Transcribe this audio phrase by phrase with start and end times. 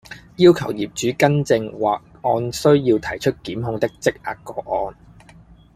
[0.37, 4.97] 要求業主更正或按需要提出檢控的積壓個案